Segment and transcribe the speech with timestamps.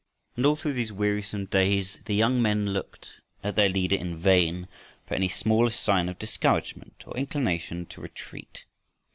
[0.35, 4.67] And all through those wearisome days the young men looked at their leader in vain
[5.05, 8.65] for any smallest sign of discouragement or inclination to retreat.